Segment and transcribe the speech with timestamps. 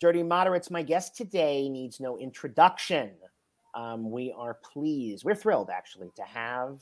[0.00, 3.10] Dirty Moderates, my guest today needs no introduction.
[3.74, 6.80] Um, we are pleased, we're thrilled actually to have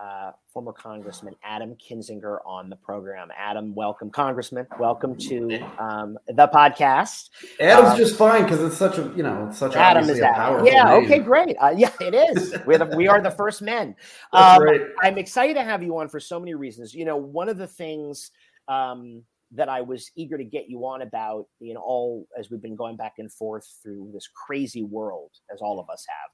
[0.00, 3.28] uh, former Congressman Adam Kinzinger on the program.
[3.36, 4.66] Adam, welcome, Congressman.
[4.78, 7.30] Welcome to um, the podcast.
[7.60, 10.66] Adam's um, just fine because it's such a you know it's such Adam is powerful.
[10.66, 10.84] Yeah.
[10.84, 11.04] Name.
[11.04, 11.18] Okay.
[11.18, 11.56] Great.
[11.58, 12.54] Uh, yeah, it is.
[12.66, 13.96] We're the, we are the first men.
[14.32, 14.82] Um, right.
[15.02, 16.94] I'm excited to have you on for so many reasons.
[16.94, 18.30] You know, one of the things.
[18.68, 22.62] Um, that I was eager to get you on about, you know, all as we've
[22.62, 26.30] been going back and forth through this crazy world, as all of us have,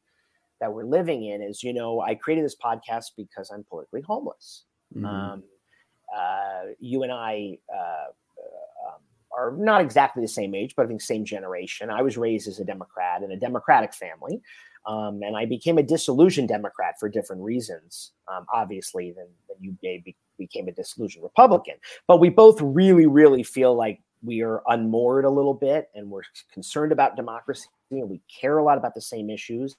[0.61, 4.65] that we're living in is, you know, I created this podcast because I'm politically homeless.
[4.95, 5.05] Mm-hmm.
[5.07, 5.43] Um,
[6.17, 9.01] uh, you and I uh, uh, um,
[9.37, 11.91] are not exactly the same age, but I think same generation.
[11.91, 14.41] I was raised as a Democrat in a Democratic family,
[14.87, 19.77] um, and I became a disillusioned Democrat for different reasons, um, obviously, than, than you
[19.83, 21.75] may be, became a disillusioned Republican.
[22.07, 26.23] But we both really, really feel like we are unmoored a little bit, and we're
[26.53, 29.77] concerned about democracy and we care a lot about the same issues.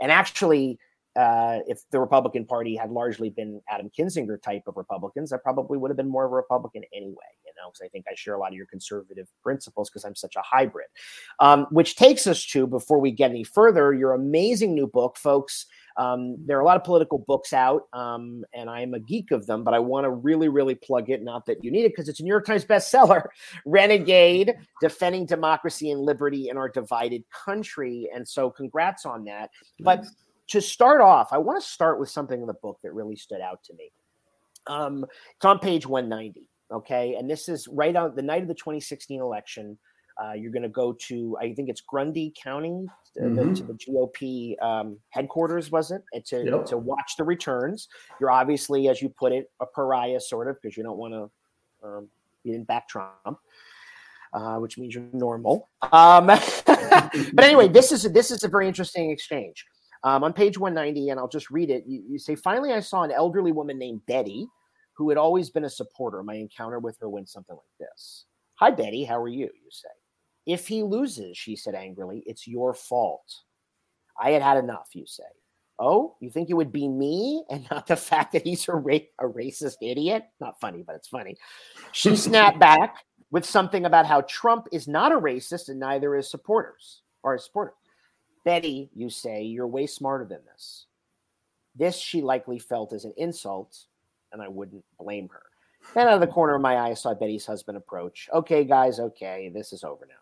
[0.00, 0.78] And actually,
[1.16, 5.78] uh, if the Republican Party had largely been Adam Kinzinger type of Republicans, I probably
[5.78, 8.34] would have been more of a Republican anyway, you know, because I think I share
[8.34, 10.88] a lot of your conservative principles because I'm such a hybrid.
[11.38, 15.66] Um, which takes us to, before we get any further, your amazing new book, folks.
[15.96, 19.30] Um, there are a lot of political books out, um, and I am a geek
[19.30, 21.22] of them, but I want to really, really plug it.
[21.22, 23.26] Not that you need it because it's a New York Times bestseller
[23.66, 28.10] Renegade Defending Democracy and Liberty in Our Divided Country.
[28.14, 29.50] And so, congrats on that.
[29.80, 30.04] But
[30.48, 33.40] to start off, I want to start with something in the book that really stood
[33.40, 33.90] out to me.
[34.66, 35.06] Um,
[35.36, 36.48] it's on page 190.
[36.72, 37.14] Okay.
[37.14, 39.78] And this is right on the night of the 2016 election.
[40.22, 42.86] Uh, you're going to go to, I think it's Grundy County,
[43.20, 43.34] mm-hmm.
[43.34, 46.02] the, to the GOP um, headquarters, was it?
[46.26, 46.66] To, yep.
[46.66, 47.88] to watch the returns.
[48.20, 51.30] You're obviously, as you put it, a pariah, sort of, because you don't want to,
[51.86, 52.08] um,
[52.44, 53.38] you didn't back Trump.
[54.32, 55.68] Uh, which means you're normal.
[55.92, 56.26] Um,
[56.66, 59.64] but anyway, this is a, this is a very interesting exchange.
[60.02, 61.84] Um, on page 190, and I'll just read it.
[61.86, 64.48] You, you say, "Finally, I saw an elderly woman named Betty,
[64.96, 66.24] who had always been a supporter.
[66.24, 68.24] My encounter with her went something like this:
[68.56, 69.04] Hi, Betty.
[69.04, 69.44] How are you?
[69.44, 69.88] You say.
[70.46, 73.40] If he loses, she said angrily, it's your fault.
[74.20, 75.24] I had had enough, you say.
[75.78, 78.98] Oh, you think it would be me and not the fact that he's a, ra-
[79.18, 80.24] a racist idiot?
[80.40, 81.36] Not funny, but it's funny.
[81.92, 86.30] She snapped back with something about how Trump is not a racist and neither is
[86.30, 87.74] supporters or his supporters.
[88.44, 90.86] Betty, you say, you're way smarter than this.
[91.74, 93.76] This she likely felt as an insult,
[94.32, 95.42] and I wouldn't blame her.
[95.94, 98.28] Then out of the corner of my eye, I saw Betty's husband approach.
[98.32, 100.14] Okay, guys, okay, this is over now.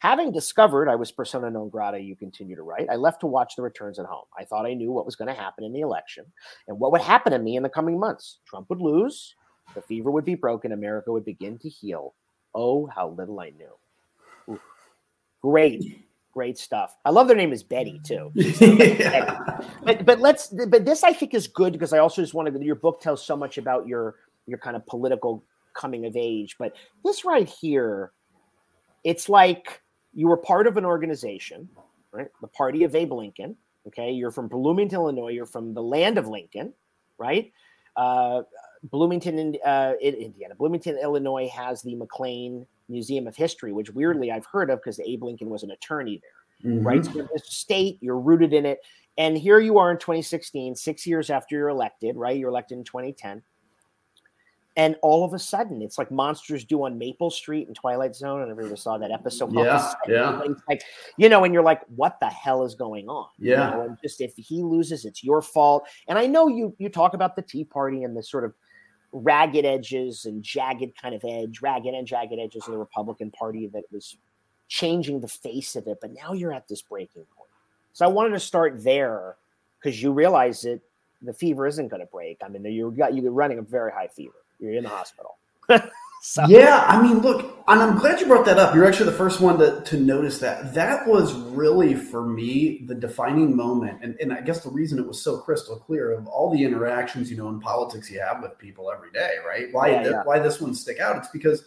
[0.00, 3.56] Having discovered I was persona non grata, you continue to write, I left to watch
[3.56, 4.26] the returns at home.
[4.38, 6.24] I thought I knew what was going to happen in the election
[6.68, 8.38] and what would happen to me in the coming months.
[8.46, 9.34] Trump would lose,
[9.74, 12.14] the fever would be broken, America would begin to heal.
[12.54, 14.60] Oh, how little I knew.
[15.42, 16.96] Great, great stuff.
[17.04, 18.30] I love their name is Betty too.
[18.34, 19.60] yeah.
[19.84, 22.64] But but let's but this I think is good because I also just want to
[22.64, 24.16] your book tells so much about your
[24.46, 25.44] your kind of political
[25.74, 26.56] coming of age.
[26.58, 28.12] But this right here,
[29.04, 29.80] it's like
[30.18, 31.68] you were part of an organization,
[32.10, 32.26] right?
[32.40, 33.56] The party of Abe Lincoln.
[33.86, 35.28] Okay, you're from Bloomington, Illinois.
[35.28, 36.74] You're from the land of Lincoln,
[37.18, 37.52] right?
[37.96, 38.42] Uh,
[38.82, 40.56] Bloomington, uh, Indiana.
[40.56, 45.22] Bloomington, Illinois has the McLean Museum of History, which weirdly I've heard of because Abe
[45.22, 46.84] Lincoln was an attorney there, mm-hmm.
[46.84, 47.04] right?
[47.04, 48.80] So state, you're rooted in it.
[49.18, 52.36] And here you are in 2016, six years after you're elected, right?
[52.36, 53.40] You're elected in 2010
[54.78, 58.42] and all of a sudden it's like monsters due on maple street and twilight zone.
[58.42, 59.52] And everybody saw that episode.
[59.52, 60.40] Yeah yeah.
[60.68, 60.82] like
[61.18, 63.26] you know and you're like what the hell is going on?
[63.38, 63.70] Yeah.
[63.70, 63.82] you know?
[63.82, 65.86] and just if he loses it's your fault.
[66.06, 68.54] And i know you you talk about the tea party and the sort of
[69.12, 73.66] ragged edges and jagged kind of edge ragged and jagged edges of the republican party
[73.68, 74.18] that was
[74.68, 77.50] changing the face of it but now you're at this breaking point.
[77.94, 79.36] So i wanted to start there
[79.82, 80.80] because you realize that
[81.20, 82.38] the fever isn't going to break.
[82.44, 85.38] I mean you're you're running a very high fever you're in the hospital.
[86.22, 86.44] so.
[86.46, 88.74] Yeah, I mean, look, and I'm glad you brought that up.
[88.74, 90.74] You're actually the first one to, to notice that.
[90.74, 94.00] That was really, for me, the defining moment.
[94.02, 97.30] And, and I guess the reason it was so crystal clear of all the interactions,
[97.30, 99.68] you know, in politics you have with people every day, right?
[99.72, 100.22] Why, yeah, yeah.
[100.24, 101.16] why this one stick out?
[101.16, 101.64] It's because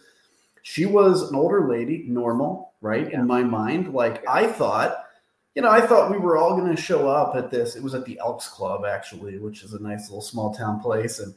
[0.62, 3.08] she was an older lady, normal, right?
[3.10, 3.20] Yeah.
[3.20, 5.06] In my mind, like I thought,
[5.54, 7.76] you know, I thought we were all going to show up at this.
[7.76, 11.18] It was at the Elks Club, actually, which is a nice little small town place.
[11.18, 11.34] And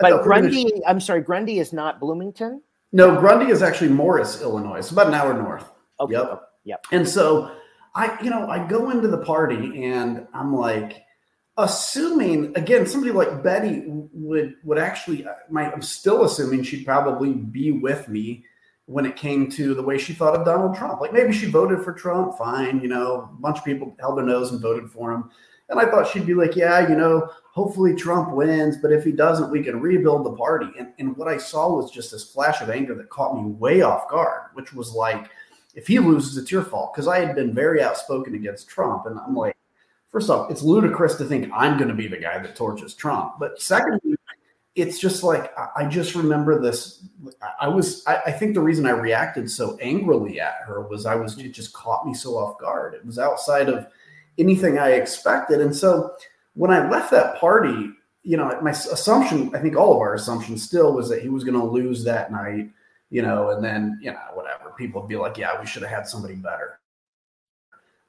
[0.00, 0.82] but Grundy.
[0.86, 2.62] I'm sorry, Grundy is not Bloomington.
[2.92, 4.78] No, Grundy is actually Morris, Illinois.
[4.78, 5.70] It's about an hour north.
[6.00, 6.14] Okay.
[6.14, 6.42] Yep.
[6.64, 6.86] Yep.
[6.92, 7.52] And so
[7.94, 11.04] I, you know, I go into the party and I'm like,
[11.56, 15.26] assuming again, somebody like Betty would would actually.
[15.50, 18.44] My, I'm still assuming she'd probably be with me
[18.86, 21.00] when it came to the way she thought of Donald Trump.
[21.00, 24.24] Like maybe she voted for Trump, fine, you know, a bunch of people held their
[24.24, 25.30] nose and voted for him.
[25.70, 29.12] And I thought she'd be like, yeah, you know, hopefully Trump wins, but if he
[29.12, 30.66] doesn't, we can rebuild the party.
[30.78, 33.82] And, and what I saw was just this flash of anger that caught me way
[33.82, 35.30] off guard, which was like,
[35.74, 36.92] if he loses, it's your fault.
[36.92, 39.06] Because I had been very outspoken against Trump.
[39.06, 39.56] And I'm like,
[40.08, 43.34] first off, it's ludicrous to think I'm going to be the guy that torches Trump.
[43.38, 44.16] But secondly,
[44.74, 47.04] it's just like I just remember this.
[47.60, 51.16] I was I, I, think the reason I reacted so angrily at her was I
[51.16, 52.94] was it just caught me so off guard.
[52.94, 53.88] It was outside of
[54.40, 56.14] anything I expected, and so
[56.54, 57.90] when I left that party,
[58.22, 61.44] you know, my assumption, I think all of our assumptions still was that he was
[61.44, 62.70] going to lose that night,
[63.10, 65.90] you know, and then you know whatever people would be like, yeah, we should have
[65.90, 66.80] had somebody better.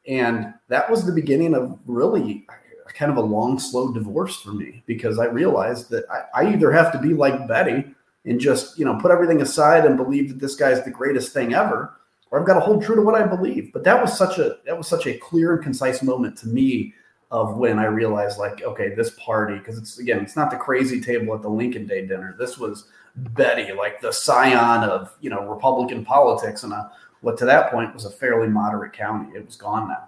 [0.07, 2.47] And that was the beginning of really
[2.93, 6.71] kind of a long, slow divorce for me because I realized that I, I, either
[6.71, 7.85] have to be like Betty
[8.25, 11.53] and just, you know, put everything aside and believe that this guy's the greatest thing
[11.53, 11.93] ever,
[12.31, 13.71] or I've got to hold true to what I believe.
[13.73, 16.93] But that was such a that was such a clear and concise moment to me
[17.29, 20.99] of when I realized like, okay, this party, because it's again, it's not the crazy
[20.99, 22.35] table at the Lincoln Day dinner.
[22.37, 26.91] This was Betty, like the scion of, you know, Republican politics and a,
[27.21, 29.35] what to that point was a fairly moderate county.
[29.35, 30.07] It was gone now.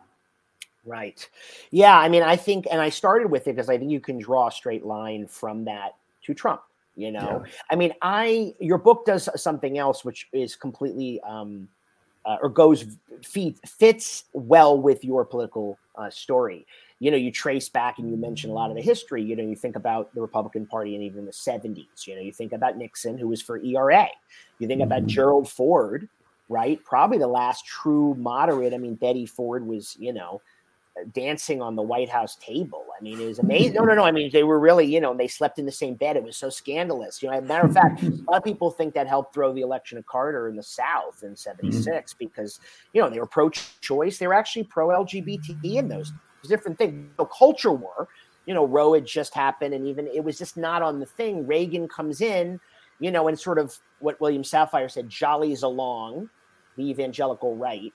[0.86, 1.30] Right.
[1.72, 1.98] Yeah.
[1.98, 4.48] I mean, I think, and I started with it because I think you can draw
[4.48, 6.62] a straight line from that to Trump.
[6.96, 7.52] You know, yeah.
[7.72, 11.68] I mean, I your book does something else which is completely um,
[12.26, 12.86] uh, or goes
[13.24, 16.66] feet, fits well with your political uh, story.
[17.00, 19.22] You know, you trace back and you mention a lot of the history.
[19.22, 22.08] You know, you think about the Republican Party and even the 70s.
[22.08, 24.08] You know, you think about Nixon, who was for ERA.
[24.60, 24.92] You think mm-hmm.
[24.92, 26.08] about Gerald Ford,
[26.48, 26.84] right?
[26.86, 28.74] Probably the last true moderate.
[28.74, 30.42] I mean, Betty Ford was, you know,
[31.12, 32.86] dancing on the White House table.
[32.98, 33.74] I mean, it was amazing.
[33.74, 34.04] No, no, no.
[34.04, 36.16] I mean, they were really, you know, they slept in the same bed.
[36.16, 37.22] It was so scandalous.
[37.22, 39.54] You know, as a matter of fact, a lot of people think that helped throw
[39.54, 42.18] the election of Carter in the South in '76 mm-hmm.
[42.20, 42.60] because,
[42.94, 44.18] you know, they were pro-choice.
[44.18, 46.14] They were actually pro-LGBT in those
[46.48, 47.10] different things.
[47.18, 48.08] The culture war,
[48.46, 51.48] you know, Roe had just happened, and even it was just not on the thing.
[51.48, 52.60] Reagan comes in,
[53.00, 56.30] you know, and sort of what William Safire said, jollies along
[56.78, 57.94] the evangelical right,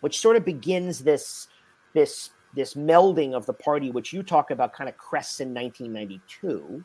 [0.00, 1.48] which sort of begins this
[1.94, 6.84] this this melding of the party, which you talk about, kind of crests in 1992,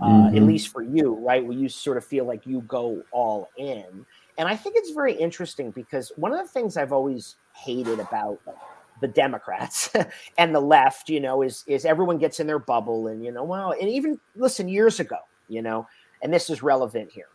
[0.00, 0.36] uh, mm-hmm.
[0.36, 1.44] at least for you, right?
[1.44, 4.06] Where you sort of feel like you go all in.
[4.38, 8.40] And I think it's very interesting because one of the things I've always hated about
[9.02, 9.90] the Democrats
[10.38, 13.44] and the left, you know, is is everyone gets in their bubble and you know,
[13.44, 15.86] well, and even listen years ago, you know,
[16.22, 17.28] and this is relevant here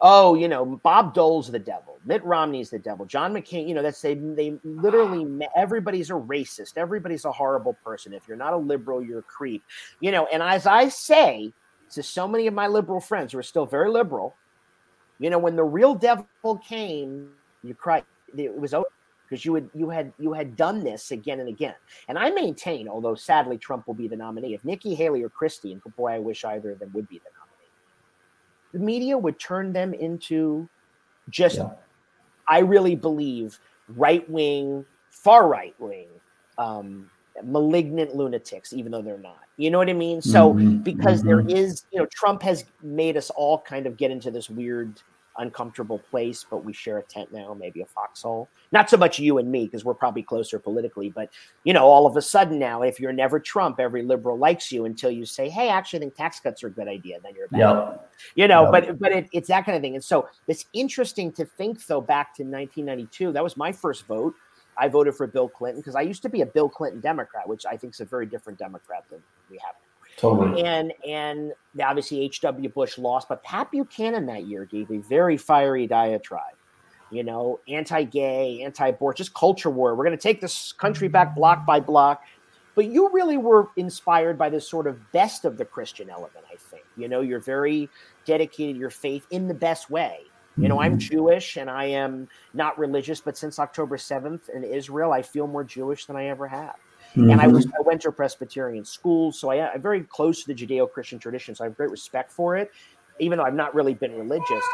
[0.00, 3.82] oh, you know, Bob Dole's the devil, Mitt Romney's the devil, John McCain, you know,
[3.82, 5.50] that's they they literally ah.
[5.56, 8.12] everybody's a racist, everybody's a horrible person.
[8.12, 9.62] If you're not a liberal, you're a creep,
[10.00, 10.26] you know.
[10.26, 11.52] And as I say
[11.92, 14.34] to so many of my liberal friends who are still very liberal,
[15.18, 16.26] you know, when the real devil
[16.66, 17.30] came,
[17.62, 18.04] you cried.
[18.36, 18.86] It was over
[19.28, 21.74] because you had you had you had done this again and again.
[22.08, 25.72] And I maintain, although sadly Trump will be the nominee, if Nikki Haley or Christie,
[25.72, 27.43] and boy, I wish either of them would be the nominee
[28.74, 30.68] the media would turn them into
[31.30, 31.70] just, yeah.
[32.48, 33.58] I really believe,
[33.96, 36.08] right wing, far right wing,
[36.58, 37.08] um,
[37.42, 39.38] malignant lunatics, even though they're not.
[39.56, 40.20] You know what I mean?
[40.20, 40.78] So, mm-hmm.
[40.78, 41.28] because mm-hmm.
[41.28, 44.92] there is, you know, Trump has made us all kind of get into this weird
[45.38, 48.48] uncomfortable place, but we share a tent now, maybe a foxhole.
[48.72, 51.30] Not so much you and me, because we're probably closer politically, but
[51.64, 54.84] you know, all of a sudden now, if you're never Trump, every liberal likes you
[54.84, 57.18] until you say, Hey, I actually think tax cuts are a good idea.
[57.22, 57.58] Then you're bad.
[57.58, 58.10] Yep.
[58.36, 58.72] You know, yep.
[58.72, 59.94] but but it, it's that kind of thing.
[59.94, 63.32] And so it's interesting to think though back to 1992.
[63.32, 64.34] That was my first vote.
[64.76, 67.64] I voted for Bill Clinton because I used to be a Bill Clinton Democrat, which
[67.64, 69.74] I think is a very different Democrat than we have
[70.16, 70.62] Totally.
[70.64, 71.52] And and
[71.82, 72.68] obviously H.W.
[72.70, 76.54] Bush lost, but Pat Buchanan that year gave a very fiery diatribe.
[77.10, 79.94] You know, anti-gay, anti-abortion, just culture war.
[79.94, 82.22] We're going to take this country back block by block.
[82.74, 86.56] But you really were inspired by this sort of best of the Christian element, I
[86.56, 86.82] think.
[86.96, 87.88] You know, you're very
[88.24, 90.22] dedicated to your faith in the best way.
[90.56, 90.98] You know, I'm mm-hmm.
[90.98, 95.64] Jewish and I am not religious, but since October 7th in Israel, I feel more
[95.64, 96.76] Jewish than I ever have.
[97.16, 97.30] Mm-hmm.
[97.30, 97.66] And I was.
[97.66, 101.54] I went to a Presbyterian school, so I, am very close to the Judeo-Christian tradition.
[101.54, 102.72] So I have great respect for it,
[103.20, 104.64] even though I've not really been religious.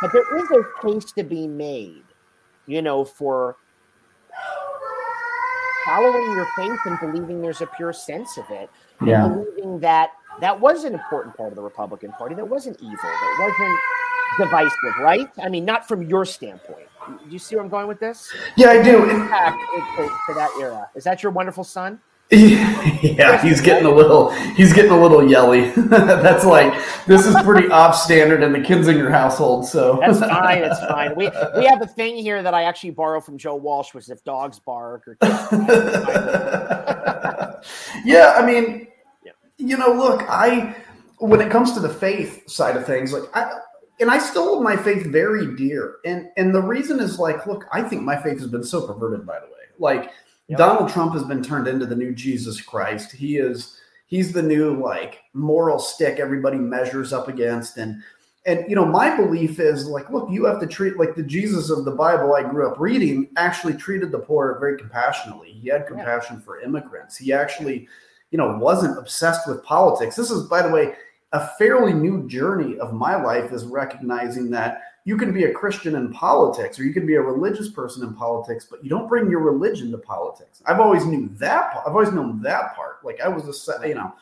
[0.00, 2.04] But there is a case to be made,
[2.66, 3.56] you know, for
[5.84, 8.70] following your faith and believing there's a pure sense of it.
[9.04, 9.28] Yeah.
[9.28, 12.34] Believing that that was an important part of the Republican Party.
[12.34, 12.96] That wasn't evil.
[13.02, 13.80] That wasn't
[14.38, 15.28] divisive, right?
[15.42, 16.86] I mean, not from your standpoint.
[17.06, 18.32] Do you see where I'm going with this?
[18.56, 19.06] Yeah, I do.
[19.06, 19.54] Back
[19.96, 20.90] to, to, that era.
[20.94, 22.00] Is that your wonderful son?
[22.30, 25.70] yeah, he's getting a little he's getting a little yelly.
[25.76, 26.74] that's like
[27.06, 29.64] this is pretty off standard in the Kinzinger household.
[29.64, 30.64] So that's fine.
[30.64, 31.14] It's fine.
[31.14, 34.10] We we have a thing here that I actually borrow from Joe Walsh, which is
[34.10, 35.16] if dogs bark or.
[38.04, 38.88] yeah, I mean,
[39.24, 39.30] yeah.
[39.58, 40.74] you know, look, I
[41.18, 43.52] when it comes to the faith side of things, like I
[44.00, 47.66] and I still hold my faith very dear, and and the reason is like, look,
[47.72, 49.26] I think my faith has been so perverted.
[49.26, 50.10] By the way, like
[50.48, 50.58] Yep.
[50.58, 53.10] Donald Trump has been turned into the new Jesus Christ.
[53.10, 58.02] He is he's the new like moral stick everybody measures up against and
[58.46, 61.70] and you know my belief is like look you have to treat like the jesus
[61.70, 65.86] of the bible i grew up reading actually treated the poor very compassionately he had
[65.86, 66.42] compassion yeah.
[66.44, 67.88] for immigrants he actually
[68.30, 70.94] you know wasn't obsessed with politics this is by the way
[71.32, 75.94] a fairly new journey of my life is recognizing that you can be a Christian
[75.94, 79.30] in politics or you can be a religious person in politics, but you don't bring
[79.30, 80.62] your religion to politics.
[80.66, 81.74] I've always knew that.
[81.86, 83.04] I've always known that part.
[83.04, 84.12] Like I was a, you know,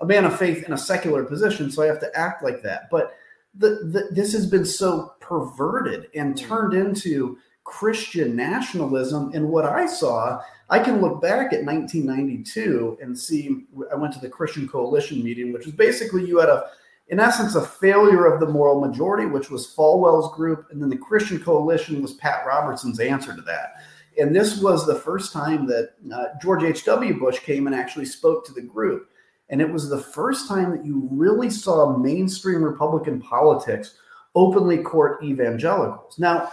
[0.00, 2.88] a man of faith in a secular position, so I have to act like that.
[2.88, 3.16] But
[3.54, 7.38] the, the this has been so perverted and turned into
[7.68, 9.30] Christian nationalism.
[9.34, 13.66] And what I saw, I can look back at 1992 and see.
[13.92, 16.64] I went to the Christian Coalition meeting, which was basically you had a
[17.08, 20.96] in essence, a failure of the moral majority, which was Falwell's group, and then the
[20.96, 23.76] Christian Coalition was Pat Robertson's answer to that.
[24.18, 27.18] And this was the first time that uh, George H.W.
[27.18, 29.08] Bush came and actually spoke to the group.
[29.48, 33.94] And it was the first time that you really saw mainstream Republican politics
[34.34, 36.18] openly court evangelicals.
[36.18, 36.50] Now,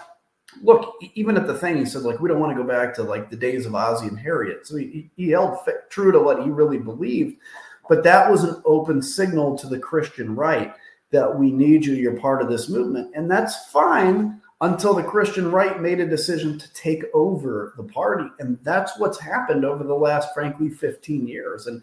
[0.62, 3.04] look, even at the thing, he said, like, we don't want to go back to
[3.04, 4.68] like the days of Ozzie and Harriet.
[4.68, 5.58] So he, he held
[5.90, 7.38] true to what he really believed.
[7.88, 10.74] But that was an open signal to the Christian right
[11.12, 13.12] that we need you, you're part of this movement.
[13.16, 18.26] And that's fine until the Christian right made a decision to take over the party.
[18.40, 21.68] And that's what's happened over the last, frankly, 15 years.
[21.68, 21.82] And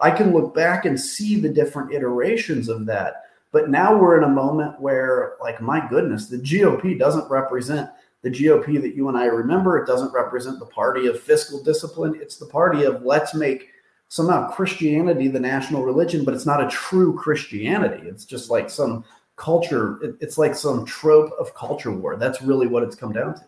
[0.00, 3.22] I can look back and see the different iterations of that.
[3.52, 7.88] But now we're in a moment where, like, my goodness, the GOP doesn't represent
[8.24, 9.78] the GOP that you and I remember.
[9.78, 12.18] It doesn't represent the party of fiscal discipline.
[12.20, 13.68] It's the party of let's make
[14.08, 18.08] somehow Christianity the national religion, but it's not a true Christianity.
[18.08, 19.04] It's just like some
[19.36, 19.98] culture.
[20.20, 22.16] It's like some trope of culture war.
[22.16, 23.44] That's really what it's come down to.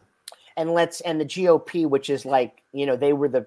[0.58, 3.46] And let's and the GOP, which is like you know they were the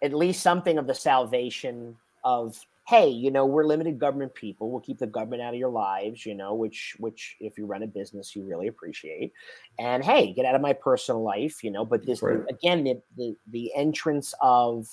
[0.00, 2.58] at least something of the salvation of
[2.88, 6.26] hey you know we're limited government people we'll keep the government out of your lives
[6.26, 9.32] you know which which if you run a business you really appreciate
[9.78, 12.40] and hey get out of my personal life you know but this right.
[12.50, 14.86] again the, the the entrance of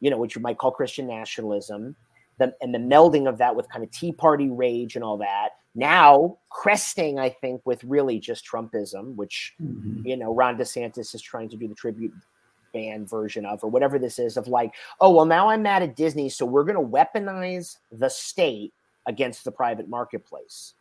[0.00, 1.96] you know, what you might call Christian nationalism,
[2.38, 5.50] the, and the melding of that with kind of Tea Party rage and all that.
[5.74, 10.06] Now cresting, I think, with really just Trumpism, which mm-hmm.
[10.06, 12.12] you know Ron DeSantis is trying to do the tribute
[12.76, 15.96] band version of, or whatever this is, of like, oh well, now I'm mad at
[15.96, 18.74] Disney, so we're going to weaponize the state
[19.06, 20.74] against the private marketplace.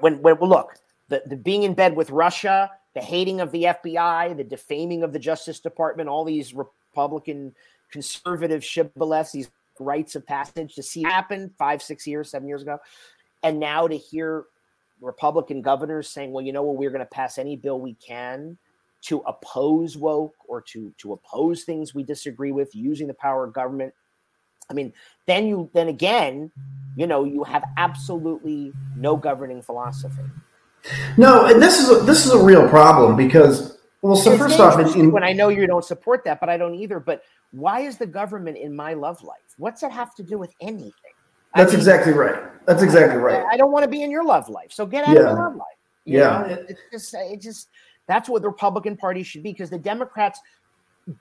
[0.00, 4.34] When when look, the, the being in bed with Russia, the hating of the FBI,
[4.36, 7.54] the defaming of the Justice Department, all these Republican
[7.90, 12.78] conservative shibboleths, these rites of passage to see happen five, six years, seven years ago.
[13.42, 14.46] And now to hear
[15.02, 18.56] Republican governors saying, well, you know what, we're going to pass any bill we can
[19.06, 23.52] to oppose woke or to to oppose things we disagree with using the power of
[23.52, 23.94] government.
[24.68, 24.92] I mean,
[25.26, 26.50] then you then again,
[26.96, 30.24] you know, you have absolutely no governing philosophy.
[31.16, 34.60] No, and this is a, this is a real problem because well, so it's first
[34.60, 37.00] off, in, when I know you don't support that, but I don't either.
[37.00, 37.22] But
[37.52, 39.38] why is the government in my love life?
[39.56, 40.92] What's that have to do with anything?
[41.54, 42.66] That's I mean, exactly right.
[42.66, 43.42] That's exactly right.
[43.50, 45.22] I, I, don't want to be in your love life, so get out yeah.
[45.22, 45.66] of my love life.
[46.04, 47.68] You yeah, know, it, just it just
[48.08, 50.40] that's what the Republican Party should be because the Democrats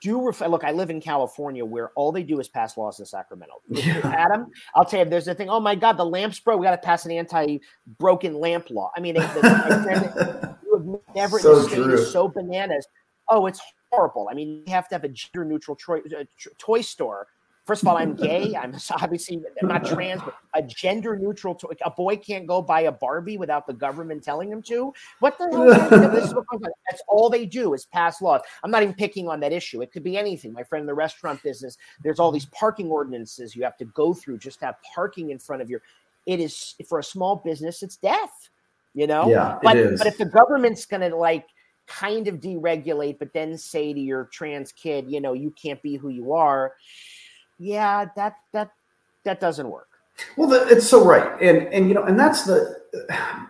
[0.02, 0.64] do ref- look.
[0.64, 3.56] I live in California where all they do is pass laws in Sacramento.
[3.70, 4.00] Yeah.
[4.04, 5.50] Adam, I'll tell you, there's a thing.
[5.50, 6.60] Oh my God, the lamps broke.
[6.60, 8.92] We got to pass an anti-broken lamp law.
[8.96, 10.58] I mean, they, they, have
[11.16, 12.88] never so the state is so bananas.
[13.30, 13.62] Oh, it's
[13.92, 14.28] horrible.
[14.30, 16.24] I mean, you have to have a gender neutral toy, uh,
[16.58, 17.28] toy store.
[17.66, 18.56] First of all, I'm gay.
[18.56, 21.74] I'm obviously I'm not trans, but a gender neutral toy.
[21.84, 24.94] A boy can't go buy a Barbie without the government telling him to.
[25.20, 26.70] What the hell?
[26.88, 28.42] That's all they do is pass laws.
[28.64, 29.82] I'm not even picking on that issue.
[29.82, 30.54] It could be anything.
[30.54, 34.14] My friend in the restaurant business, there's all these parking ordinances you have to go
[34.14, 35.82] through just to have parking in front of your.
[36.28, 37.84] It is for a small business.
[37.84, 38.50] It's death
[38.96, 39.30] you know?
[39.30, 41.46] Yeah, but, but if the government's going to like
[41.86, 45.98] kind of deregulate, but then say to your trans kid, you know, you can't be
[45.98, 46.74] who you are,
[47.58, 48.72] yeah, that, that,
[49.24, 49.90] that doesn't work.
[50.38, 51.42] Well, it's so right.
[51.42, 52.80] And, and, you know, and that's the,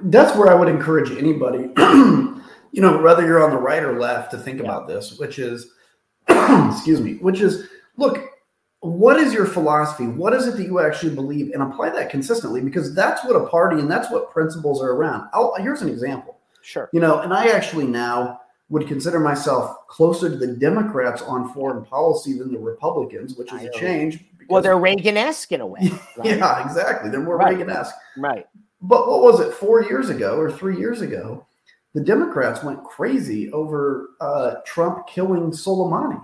[0.01, 4.31] that's where I would encourage anybody, you know, whether you're on the right or left
[4.31, 4.63] to think yeah.
[4.65, 5.67] about this, which is,
[6.27, 8.29] excuse me, which is, look,
[8.79, 10.07] what is your philosophy?
[10.07, 11.51] What is it that you actually believe?
[11.51, 15.27] And apply that consistently because that's what a party and that's what principles are around.
[15.33, 16.37] I'll, here's an example.
[16.61, 16.89] Sure.
[16.93, 21.85] You know, and I actually now would consider myself closer to the Democrats on foreign
[21.85, 24.25] policy than the Republicans, which is a change.
[24.49, 25.91] Well, they're Reagan-esque in a way.
[26.17, 26.37] Right?
[26.37, 27.09] yeah, exactly.
[27.09, 27.57] They're more right.
[27.57, 27.95] Reagan-esque.
[28.17, 28.45] Right.
[28.81, 29.53] But what was it?
[29.53, 31.45] Four years ago or three years ago,
[31.93, 36.21] the Democrats went crazy over uh, Trump killing Soleimani.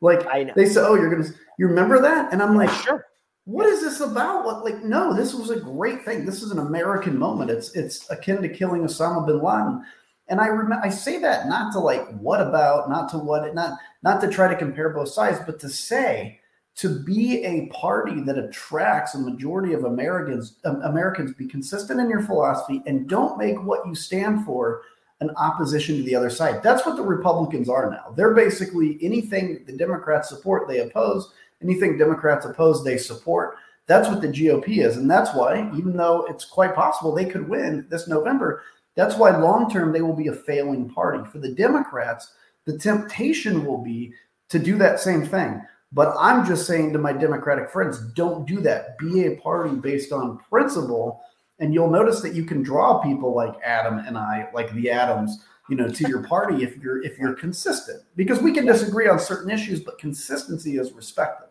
[0.00, 1.28] Like they said, "Oh, you're gonna."
[1.58, 2.32] You remember that?
[2.32, 3.06] And I'm like, "Sure."
[3.44, 4.44] What is this about?
[4.44, 6.26] What like no, this was a great thing.
[6.26, 7.50] This is an American moment.
[7.50, 9.84] It's it's akin to killing Osama bin Laden.
[10.28, 13.78] And I remember I say that not to like what about, not to what not
[14.02, 16.40] not to try to compare both sides, but to say
[16.76, 22.10] to be a party that attracts a majority of Americans um, Americans be consistent in
[22.10, 24.82] your philosophy and don't make what you stand for
[25.20, 26.62] an opposition to the other side.
[26.62, 28.12] That's what the Republicans are now.
[28.16, 31.32] They're basically anything the Democrats support, they oppose.
[31.62, 33.56] Anything Democrats oppose, they support.
[33.86, 34.96] That's what the GOP is.
[34.96, 38.62] And that's why, even though it's quite possible they could win this November,
[38.96, 41.22] that's why long term they will be a failing party.
[41.30, 42.32] For the Democrats,
[42.64, 44.12] the temptation will be
[44.48, 45.62] to do that same thing.
[45.92, 48.98] But I'm just saying to my Democratic friends, don't do that.
[48.98, 51.22] Be a party based on principle
[51.58, 55.44] and you'll notice that you can draw people like Adam and I, like the Adams,
[55.68, 58.02] you know, to your party if you're if you're consistent.
[58.14, 61.48] Because we can disagree on certain issues, but consistency is respected.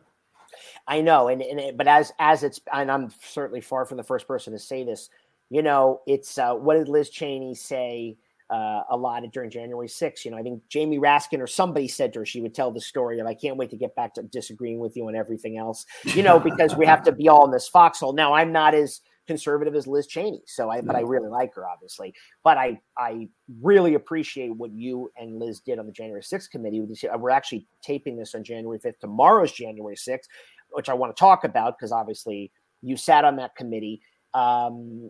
[0.88, 4.28] I know, and, and but as as it's and I'm certainly far from the first
[4.28, 5.10] person to say this.
[5.50, 8.18] You know, it's uh, what did Liz Cheney say
[8.50, 10.26] uh, a lot during January 6th?
[10.26, 12.82] You know, I think Jamie Raskin or somebody said to her she would tell the
[12.82, 15.86] story, of, I can't wait to get back to disagreeing with you on everything else.
[16.04, 18.14] You know, because we have to be all in this foxhole.
[18.14, 20.42] Now, I'm not as conservative as Liz Cheney.
[20.46, 22.14] So I, but I really like her, obviously.
[22.44, 23.28] But I, I
[23.62, 26.82] really appreciate what you and Liz did on the January 6th committee.
[27.18, 29.00] We're actually taping this on January 5th.
[29.00, 30.28] Tomorrow's January 6th,
[30.72, 34.02] which I want to talk about because obviously you sat on that committee.
[34.34, 35.10] Um,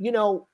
[0.00, 0.48] you know,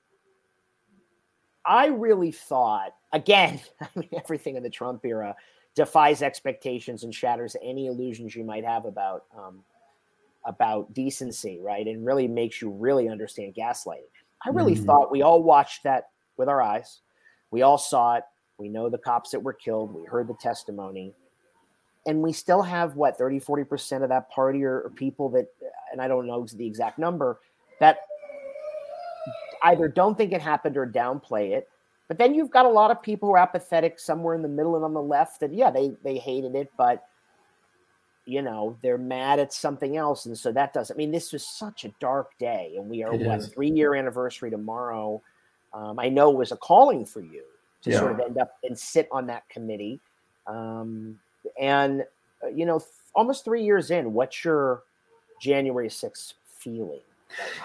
[1.65, 5.35] I really thought, again, I mean, everything in the Trump era
[5.73, 9.63] defies expectations and shatters any illusions you might have about um,
[10.45, 11.87] about decency, right?
[11.87, 14.11] And really makes you really understand gaslighting.
[14.45, 14.85] I really mm-hmm.
[14.85, 16.99] thought we all watched that with our eyes.
[17.49, 18.23] We all saw it.
[18.57, 19.93] We know the cops that were killed.
[19.93, 21.13] We heard the testimony.
[22.05, 25.47] And we still have what 30, 40% of that party or, or people that,
[25.91, 27.39] and I don't know the exact number,
[27.79, 27.99] that
[29.63, 31.69] either don't think it happened or downplay it.
[32.07, 34.75] But then you've got a lot of people who are apathetic somewhere in the middle
[34.75, 37.07] and on the left that, yeah, they, they hated it, but
[38.27, 41.47] you know they're mad at something else and so that doesn't i mean this was
[41.47, 43.47] such a dark day and we are it what is.
[43.47, 45.21] three year anniversary tomorrow
[45.73, 47.41] um, i know it was a calling for you
[47.81, 47.99] to yeah.
[47.99, 49.99] sort of end up and sit on that committee
[50.45, 51.17] um,
[51.59, 52.03] and
[52.43, 54.83] uh, you know th- almost three years in what's your
[55.41, 56.99] january 6th feeling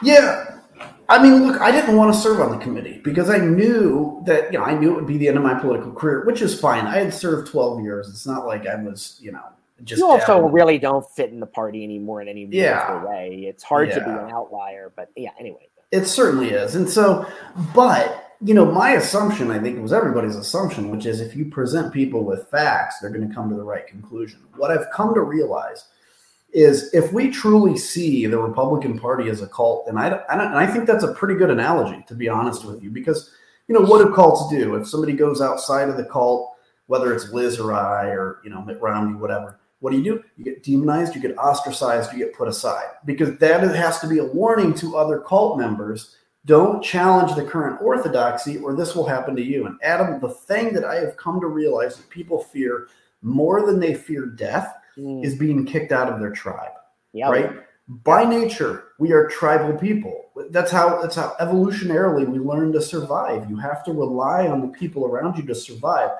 [0.00, 0.58] yeah
[1.08, 4.52] i mean look i didn't want to serve on the committee because i knew that
[4.52, 6.58] you know i knew it would be the end of my political career which is
[6.58, 9.44] fine i had served 12 years it's not like i was you know
[9.84, 10.52] just you also down.
[10.52, 13.04] really don't fit in the party anymore in any yeah.
[13.04, 13.44] way.
[13.48, 13.96] It's hard yeah.
[13.96, 15.68] to be an outlier, but yeah, anyway.
[15.90, 16.74] It certainly is.
[16.74, 17.26] And so,
[17.74, 21.46] but you know, my assumption, I think it was everybody's assumption, which is if you
[21.46, 24.40] present people with facts, they're going to come to the right conclusion.
[24.56, 25.86] What I've come to realize
[26.52, 30.58] is if we truly see the Republican Party as a cult, and I, I and
[30.58, 33.30] I think that's a pretty good analogy, to be honest with you, because
[33.68, 34.74] you know what do cults do?
[34.74, 38.62] If somebody goes outside of the cult, whether it's Liz or I or you know
[38.62, 40.24] Mitt Romney, whatever, what do you do?
[40.36, 44.18] You get demonized, you get ostracized, you get put aside because that has to be
[44.18, 46.16] a warning to other cult members.
[46.44, 49.66] Don't challenge the current orthodoxy, or this will happen to you.
[49.66, 52.88] And Adam, the thing that I have come to realize that people fear
[53.22, 55.24] more than they fear death mm.
[55.24, 56.72] is being kicked out of their tribe.
[57.12, 57.30] Yep.
[57.30, 57.52] Right?
[57.88, 60.30] By nature, we are tribal people.
[60.50, 63.50] That's how that's how evolutionarily we learn to survive.
[63.50, 66.10] You have to rely on the people around you to survive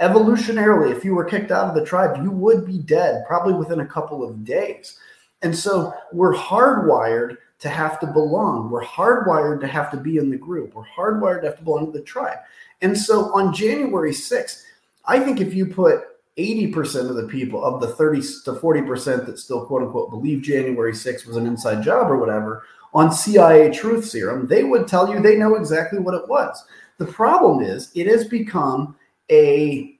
[0.00, 3.80] evolutionarily, if you were kicked out of the tribe, you would be dead probably within
[3.80, 4.98] a couple of days.
[5.42, 8.70] And so we're hardwired to have to belong.
[8.70, 10.74] We're hardwired to have to be in the group.
[10.74, 12.38] We're hardwired to have to belong to the tribe.
[12.82, 14.62] And so on January 6th,
[15.06, 16.02] I think if you put
[16.38, 20.92] 80% of the people of the 30 to 40% that still quote unquote believe January
[20.92, 22.64] 6th was an inside job or whatever
[22.96, 26.64] on CIA truth serum, they would tell you they know exactly what it was.
[26.96, 28.96] The problem is it has become
[29.30, 29.98] a,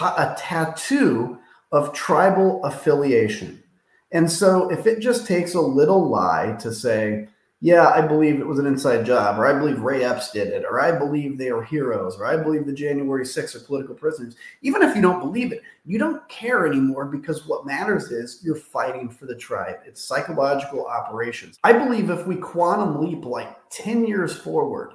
[0.00, 1.36] a tattoo
[1.72, 3.60] of tribal affiliation.
[4.12, 7.28] And so if it just takes a little lie to say,
[7.64, 10.66] yeah, I believe it was an inside job, or I believe Ray Epps did it,
[10.68, 14.36] or I believe they are heroes, or I believe the January 6th are political prisoners.
[14.60, 18.54] Even if you don't believe it, you don't care anymore because what matters is you're
[18.54, 19.76] fighting for the tribe.
[19.86, 21.58] It's psychological operations.
[21.64, 24.92] I believe if we quantum leap like 10 years forward,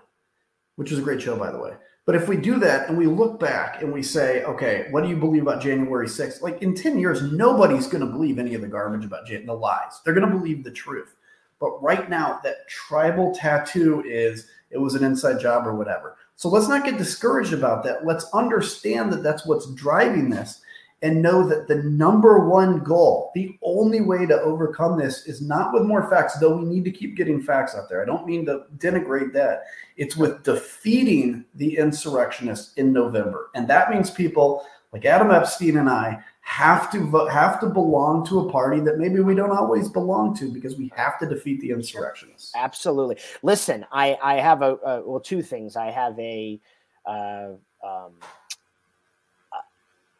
[0.75, 1.73] which is a great show, by the way.
[2.05, 5.09] But if we do that and we look back and we say, okay, what do
[5.09, 6.43] you believe about January 6th?
[6.43, 9.55] Like in 10 years, nobody's going to believe any of the garbage about Jan- the
[9.55, 10.01] lies.
[10.05, 11.15] They're going to believe the truth.
[11.59, 16.17] But right now, that tribal tattoo is it was an inside job or whatever.
[16.35, 18.05] So let's not get discouraged about that.
[18.05, 20.61] Let's understand that that's what's driving this
[21.01, 25.73] and know that the number one goal, the only way to overcome this is not
[25.73, 28.01] with more facts, though we need to keep getting facts out there.
[28.01, 29.63] I don't mean to denigrate that.
[29.97, 33.49] It's with defeating the insurrectionists in November.
[33.55, 36.19] And that means people like Adam Epstein and I
[36.49, 40.51] have to have to belong to a party that maybe we don't always belong to
[40.51, 42.51] because we have to defeat the insurrectionists.
[42.55, 43.17] Absolutely.
[43.43, 45.75] Listen, I I have a, a well two things.
[45.75, 46.59] I have a
[47.05, 47.49] uh,
[47.83, 48.13] um,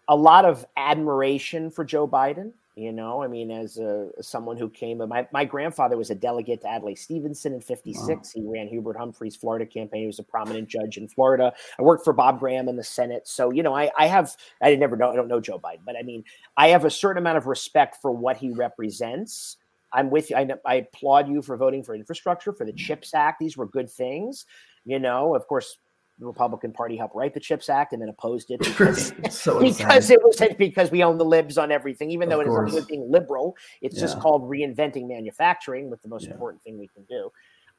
[0.08, 2.52] a lot of admiration for Joe Biden.
[2.80, 6.15] You know, I mean, as, a, as someone who came, my, my grandfather was a
[6.15, 8.08] delegate to Adlai Stevenson in 56.
[8.08, 8.22] Wow.
[8.34, 10.00] He ran Hubert Humphrey's Florida campaign.
[10.02, 11.52] He was a prominent judge in Florida.
[11.78, 13.28] I worked for Bob Graham in the Senate.
[13.28, 15.98] So, you know, I, I have, I never know, I don't know Joe Biden, but
[15.98, 16.24] I mean,
[16.56, 19.58] I have a certain amount of respect for what he represents.
[19.92, 20.38] I'm with you.
[20.38, 22.86] I, I applaud you for voting for infrastructure, for the mm-hmm.
[22.86, 23.39] CHIPS Act.
[23.42, 24.46] These were good things.
[24.86, 25.80] You know, of course,
[26.19, 30.10] the Republican Party helped write the CHIPS Act and then opposed it because, so because
[30.10, 33.10] it was because we own the libs on everything, even though it is is being
[33.10, 33.55] liberal.
[33.82, 34.01] It's yeah.
[34.01, 36.34] just called reinventing manufacturing, with the most yeah.
[36.34, 37.32] important thing we can do.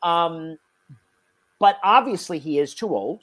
[0.02, 0.58] Um,
[1.58, 3.22] but obviously, he is too old,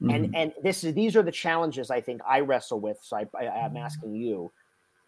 [0.00, 0.10] mm-hmm.
[0.10, 2.98] and and this is these are the challenges I think I wrestle with.
[3.02, 4.50] So I, I, I'm asking you,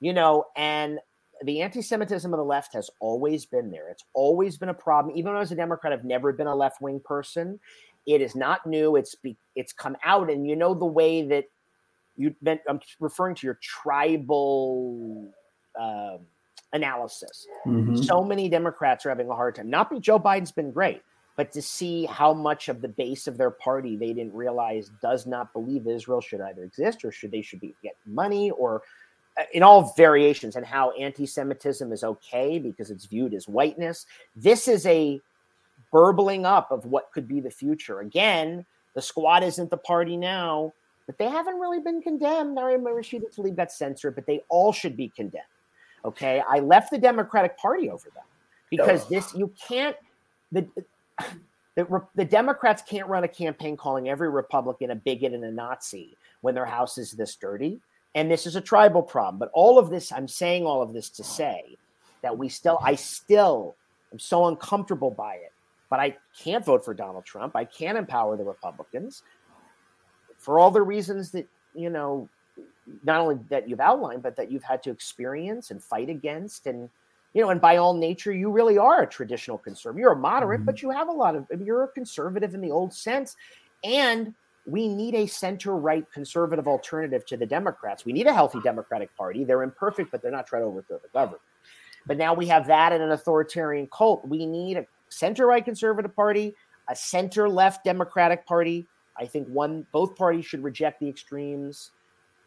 [0.01, 0.99] you know, and
[1.45, 3.89] the anti-Semitism of the left has always been there.
[3.91, 5.17] It's always been a problem.
[5.17, 7.59] Even though as a Democrat, I've never been a left-wing person.
[8.07, 8.97] It is not new.
[8.97, 11.45] It's be, it's come out, and you know the way that
[12.17, 12.61] you meant.
[12.69, 15.29] I'm referring to your tribal
[15.79, 16.19] uh,
[16.73, 17.47] analysis.
[17.67, 17.97] Mm-hmm.
[17.97, 19.69] So many Democrats are having a hard time.
[19.69, 21.03] Not because Joe Biden's been great,
[21.37, 25.27] but to see how much of the base of their party they didn't realize does
[25.27, 28.83] not believe Israel should either exist or should they should be get money or
[29.39, 34.07] uh, in all variations and how anti-Semitism is okay because it's viewed as whiteness.
[34.35, 35.21] This is a
[35.93, 38.01] burbling up of what could be the future.
[38.01, 40.73] Again, the squad isn't the party now,
[41.07, 42.59] but they haven't really been condemned.
[42.59, 45.45] Ari Rashida Tlaib got censored, but they all should be condemned.
[46.05, 46.43] Okay.
[46.49, 48.25] I left the Democratic Party over them
[48.71, 49.09] because oh.
[49.11, 49.97] this, you can't,
[50.53, 50.67] the,
[51.75, 56.17] the, the Democrats can't run a campaign calling every Republican a bigot and a Nazi
[56.41, 57.81] when their house is this dirty.
[58.15, 59.39] And this is a tribal problem.
[59.39, 61.77] But all of this, I'm saying all of this to say
[62.23, 63.77] that we still, I still
[64.11, 65.53] am so uncomfortable by it
[65.97, 67.57] but I can't vote for Donald Trump.
[67.57, 69.23] I can't empower the Republicans
[70.37, 72.29] for all the reasons that, you know,
[73.03, 76.67] not only that you've outlined, but that you've had to experience and fight against.
[76.67, 76.91] And,
[77.33, 80.01] you know, and by all nature, you really are a traditional conservative.
[80.01, 80.67] You're a moderate, mm-hmm.
[80.67, 83.35] but you have a lot of, you're a conservative in the old sense.
[83.83, 84.35] And
[84.67, 88.05] we need a center right conservative alternative to the Democrats.
[88.05, 89.45] We need a healthy Democratic Party.
[89.45, 91.41] They're imperfect, but they're not trying to overthrow the government.
[92.07, 94.29] But now we have that in an authoritarian cult.
[94.29, 96.55] We need a center right conservative party,
[96.89, 98.87] a center left Democratic party.
[99.19, 101.91] I think one both parties should reject the extremes.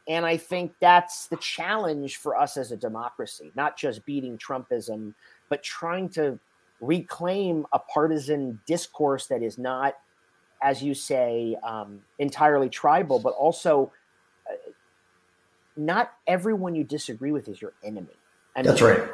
[0.08, 5.14] And I think that's the challenge for us as a democracy, not just beating Trumpism,
[5.50, 6.40] but trying to
[6.82, 9.96] reclaim a partisan discourse that is not,
[10.64, 13.92] as you say, um, entirely tribal, but also
[14.50, 14.56] uh,
[15.78, 18.08] not everyone you disagree with is your enemy.
[18.56, 19.10] That's right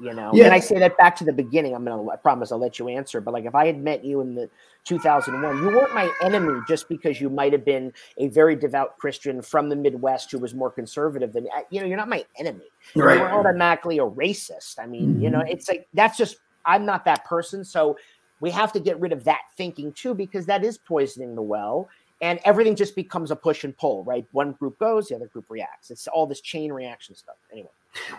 [0.00, 0.44] you know yeah.
[0.46, 2.88] and i say that back to the beginning i'm gonna i promise i'll let you
[2.88, 4.48] answer but like if i had met you in the
[4.84, 9.42] 2001 you weren't my enemy just because you might have been a very devout christian
[9.42, 12.64] from the midwest who was more conservative than you know you're not my enemy
[12.96, 13.18] right.
[13.18, 15.22] you're automatically a racist i mean mm-hmm.
[15.22, 15.52] you know mm-hmm.
[15.52, 17.96] it's like that's just i'm not that person so
[18.40, 21.88] we have to get rid of that thinking too because that is poisoning the well
[22.22, 25.44] and everything just becomes a push and pull right one group goes the other group
[25.50, 27.68] reacts it's all this chain reaction stuff anyway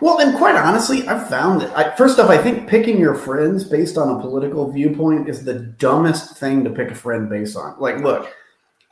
[0.00, 1.76] well, and quite honestly, I've found that.
[1.76, 5.54] I, first off, I think picking your friends based on a political viewpoint is the
[5.54, 7.78] dumbest thing to pick a friend based on.
[7.80, 8.32] Like, look,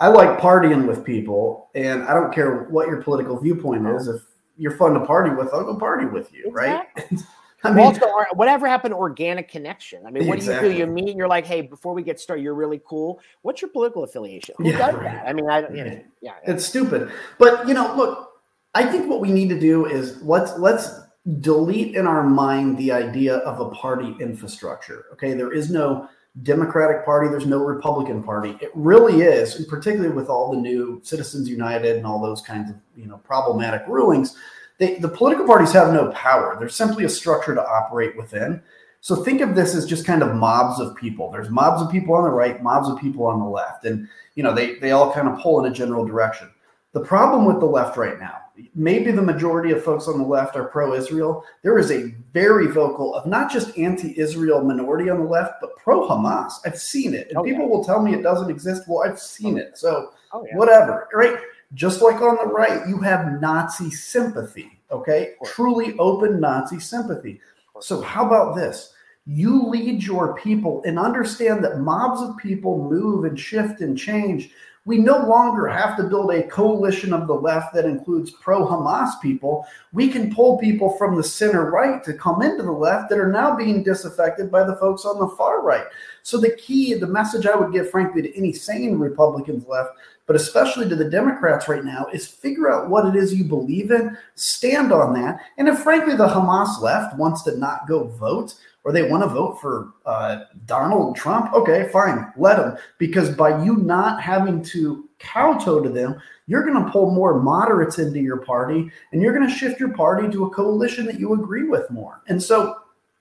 [0.01, 4.09] I like partying with people, and I don't care what your political viewpoint is.
[4.09, 4.19] Uh-huh.
[4.19, 4.23] If
[4.57, 7.19] you're fun to party with, I'll go party with you, exactly.
[7.19, 7.27] right?
[7.65, 10.05] I mean, also, whatever happened to organic connection?
[10.05, 10.71] I mean, what exactly.
[10.71, 10.91] do you do?
[10.91, 13.21] You meet and you're like, hey, before we get started, you're really cool.
[13.43, 14.57] What's your political affiliation?
[14.59, 15.05] Who yeah, does right.
[15.05, 15.29] that?
[15.29, 17.13] I mean, I, you know, yeah, it's stupid.
[17.39, 18.32] But you know, look,
[18.75, 21.01] I think what we need to do is let's let's
[21.41, 25.07] delete in our mind the idea of a party infrastructure.
[25.13, 26.09] Okay, there is no
[26.43, 28.57] Democratic Party, there's no Republican Party.
[28.63, 32.71] It really is, and particularly with all the new Citizens United and all those kinds
[32.71, 34.37] of you know problematic rulings,
[34.79, 36.57] they, the political parties have no power.
[36.59, 38.63] They're simply a structure to operate within.
[39.03, 41.31] So think of this as just kind of mobs of people.
[41.31, 44.43] There's mobs of people on the right, mobs of people on the left, and you
[44.43, 46.51] know they they all kind of pull in a general direction.
[46.93, 48.39] The problem with the left right now,
[48.75, 51.45] maybe the majority of folks on the left are pro-Israel.
[51.63, 56.55] There is a very vocal of not just anti-Israel minority on the left, but pro-Hamas.
[56.65, 57.69] I've seen it, and oh, people yeah.
[57.69, 58.85] will tell me it doesn't exist.
[58.89, 60.57] Well, I've seen it, so oh, yeah.
[60.57, 61.09] whatever.
[61.13, 61.37] Right?
[61.75, 64.79] Just like on the right, you have Nazi sympathy.
[64.91, 67.41] Okay, truly open Nazi sympathy.
[67.81, 68.93] So, how about this?
[69.25, 74.51] You lead your people and understand that mobs of people move and shift and change.
[74.85, 79.21] We no longer have to build a coalition of the left that includes pro Hamas
[79.21, 79.65] people.
[79.93, 83.31] We can pull people from the center right to come into the left that are
[83.31, 85.87] now being disaffected by the folks on the far right.
[86.25, 90.37] So, the key, the message I would give, frankly, to any sane Republicans left but
[90.37, 94.17] especially to the Democrats right now, is figure out what it is you believe in,
[94.35, 95.41] stand on that.
[95.59, 99.29] And if, frankly, the Hamas left wants to not go vote or they want to
[99.29, 102.77] vote for uh, Donald Trump, okay, fine, let them.
[102.99, 107.99] Because by you not having to kowtow to them, you're going to pull more moderates
[107.99, 111.33] into your party and you're going to shift your party to a coalition that you
[111.35, 112.23] agree with more.
[112.27, 112.79] And so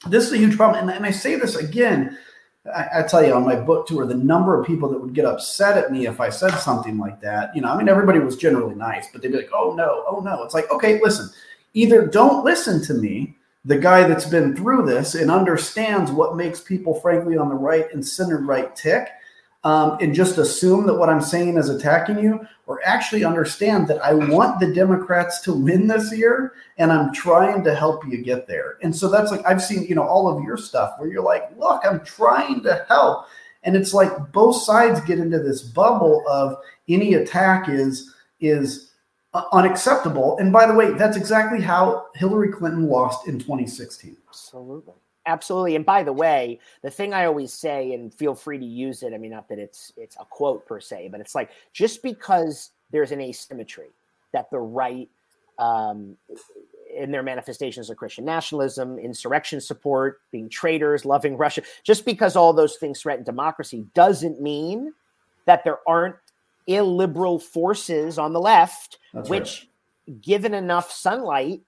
[0.07, 0.89] this is a huge problem.
[0.89, 2.17] And, and I say this again
[2.65, 5.25] I, I, tell you on my book tour, the number of people that would get
[5.25, 7.55] upset at me if I said something like that.
[7.55, 10.19] You know, I mean, everybody was generally nice, but they'd be like, "Oh no, oh
[10.19, 11.29] no." It's like, okay, listen,
[11.73, 16.61] either don't listen to me, the guy that's been through this and understands what makes
[16.61, 19.09] people, frankly, on the right and center right tick,
[19.63, 24.03] um, and just assume that what I'm saying is attacking you, or actually understand that
[24.03, 28.47] I want the Democrats to win this year and I'm trying to help you get
[28.47, 28.77] there.
[28.81, 31.51] And so that's like, I've seen, you know, all of your stuff where you're like,
[31.57, 33.27] look, I'm trying to help.
[33.63, 36.55] And it's like both sides get into this bubble of
[36.87, 38.90] any attack is, is,
[39.33, 40.37] unacceptable.
[40.37, 44.17] And by the way, that's exactly how Hillary Clinton lost in 2016.
[44.27, 44.93] Absolutely.
[45.27, 45.75] Absolutely.
[45.75, 49.13] And by the way, the thing I always say, and feel free to use it.
[49.13, 52.71] I mean, not that it's it's a quote per se, but it's like just because
[52.91, 53.89] there's an asymmetry
[54.33, 55.09] that the right
[55.59, 56.17] um,
[56.95, 62.51] in their manifestations of Christian nationalism, insurrection support, being traitors, loving Russia, just because all
[62.51, 64.91] those things threaten democracy doesn't mean
[65.45, 66.15] that there aren't
[66.67, 69.69] illiberal forces on the left, That's which,
[70.07, 70.21] right.
[70.21, 71.61] given enough sunlight,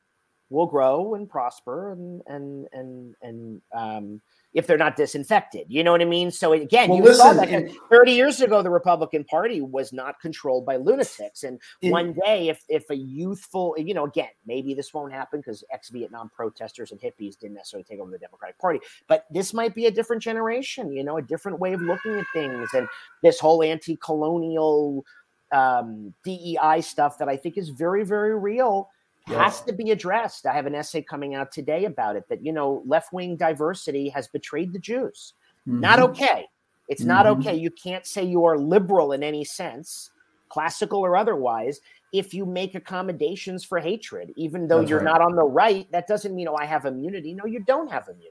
[0.49, 4.21] will grow and prosper and and and and um,
[4.53, 5.65] if they're not disinfected.
[5.67, 6.31] You know what I mean?
[6.31, 9.91] So again, well, you listen, saw that and, 30 years ago, the Republican Party was
[9.91, 11.43] not controlled by lunatics.
[11.43, 15.39] And in, one day, if if a youthful, you know, again, maybe this won't happen
[15.39, 19.73] because ex-Vietnam protesters and hippies didn't necessarily take over the Democratic Party, but this might
[19.73, 22.69] be a different generation, you know, a different way of looking at things.
[22.73, 22.87] And
[23.21, 25.03] this whole anti-colonial
[25.51, 28.89] um, DEI stuff that I think is very, very real
[29.27, 30.45] has to be addressed.
[30.45, 34.09] I have an essay coming out today about it that, you know, left wing diversity
[34.09, 35.33] has betrayed the Jews.
[35.67, 35.79] Mm-hmm.
[35.79, 36.45] Not okay.
[36.89, 37.07] It's mm-hmm.
[37.07, 37.55] not okay.
[37.55, 40.11] You can't say you are liberal in any sense,
[40.49, 41.79] classical or otherwise,
[42.11, 44.33] if you make accommodations for hatred.
[44.35, 45.05] Even though That's you're right.
[45.05, 47.33] not on the right, that doesn't mean, oh, I have immunity.
[47.33, 48.29] No, you don't have immunity.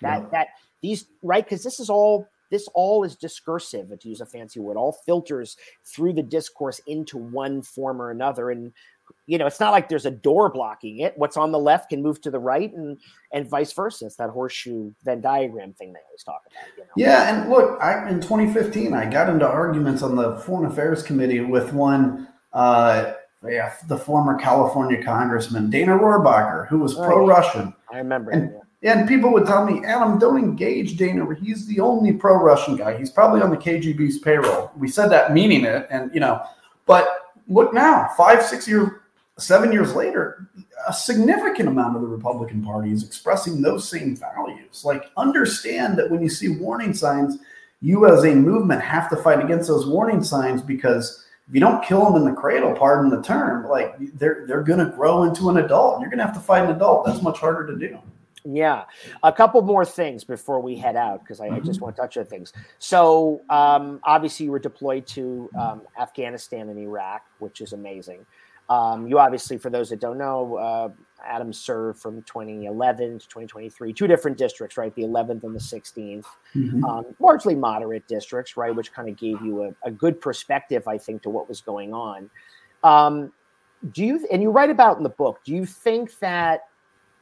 [0.00, 0.28] That, no.
[0.32, 0.48] that,
[0.80, 1.44] these, right?
[1.44, 5.56] Because this is all this all is discursive to use a fancy word all filters
[5.86, 8.74] through the discourse into one form or another and
[9.26, 11.14] you know, it's not like there's a door blocking it.
[11.16, 12.98] What's on the left can move to the right, and
[13.32, 14.06] and vice versa.
[14.06, 16.76] It's that horseshoe Venn diagram thing they always talk about.
[16.76, 16.90] You know?
[16.96, 21.40] Yeah, and look, I, in 2015, I got into arguments on the Foreign Affairs Committee
[21.40, 23.12] with one, uh,
[23.46, 27.72] yeah, the former California Congressman Dana Rohrabacher, who was oh, pro-Russian.
[27.92, 28.32] I remember.
[28.32, 28.98] And, yeah.
[28.98, 31.32] and people would tell me, Adam, don't engage Dana.
[31.40, 32.98] He's the only pro-Russian guy.
[32.98, 34.72] He's probably on the KGB's payroll.
[34.76, 36.42] We said that meaning it, and you know,
[36.86, 38.90] but look now, five, six years
[39.38, 40.48] seven years later,
[40.86, 44.84] a significant amount of the Republican Party is expressing those same values.
[44.84, 47.38] Like, understand that when you see warning signs,
[47.80, 51.84] you as a movement have to fight against those warning signs because if you don't
[51.84, 55.50] kill them in the cradle, pardon the term, like they're they're going to grow into
[55.50, 56.00] an adult.
[56.00, 57.04] You're going to have to fight an adult.
[57.04, 57.98] That's much harder to do.
[58.44, 58.84] Yeah,
[59.22, 61.56] a couple more things before we head out because I, mm-hmm.
[61.56, 61.84] I, just mm-hmm.
[61.84, 62.52] want to touch on things.
[62.78, 68.24] So, um, obviously, you were deployed to um, Afghanistan and Iraq, which is amazing.
[68.72, 70.88] Um, you obviously, for those that don't know, uh,
[71.22, 74.94] Adam served from 2011 to 2023, two different districts, right?
[74.94, 76.82] The 11th and the 16th, mm-hmm.
[76.82, 78.74] um, largely moderate districts, right?
[78.74, 81.92] Which kind of gave you a, a, good perspective, I think, to what was going
[81.92, 82.30] on.
[82.82, 83.30] Um,
[83.92, 86.68] do you, and you write about in the book, do you think that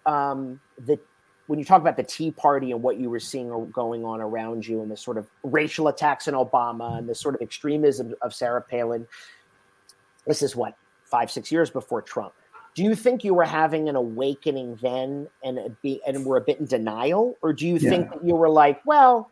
[0.07, 1.01] um, the
[1.49, 4.65] when you talk about the Tea Party and what you were seeing going on around
[4.65, 8.33] you, and the sort of racial attacks in Obama and the sort of extremism of
[8.33, 9.05] Sarah Palin,
[10.29, 10.77] this is what
[11.11, 12.33] five six years before Trump.
[12.75, 16.61] Do you think you were having an awakening then, and be and were a bit
[16.61, 17.91] in denial, or do you yeah.
[17.91, 19.31] think that you were like, well,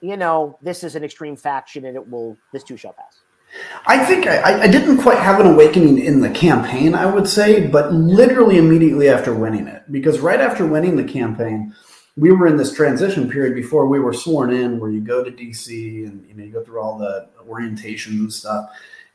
[0.00, 3.20] you know, this is an extreme faction, and it will this too shall pass?
[3.86, 7.66] I think I, I, didn't quite have an awakening in the campaign, I would say,
[7.68, 9.84] but literally immediately after winning it.
[9.92, 11.72] Because right after winning the campaign,
[12.16, 15.30] we were in this transition period before we were sworn in, where you go to
[15.30, 18.70] DC and you know you go through all the orientations and stuff.